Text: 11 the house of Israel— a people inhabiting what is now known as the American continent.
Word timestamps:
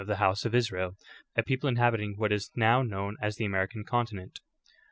11 0.01 0.11
the 0.13 0.17
house 0.17 0.45
of 0.45 0.55
Israel— 0.55 0.95
a 1.37 1.43
people 1.43 1.69
inhabiting 1.69 2.15
what 2.17 2.31
is 2.31 2.49
now 2.55 2.81
known 2.81 3.17
as 3.21 3.35
the 3.35 3.45
American 3.45 3.83
continent. 3.83 4.39